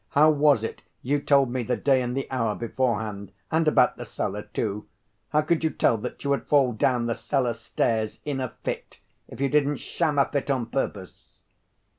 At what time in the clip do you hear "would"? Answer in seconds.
6.31-6.47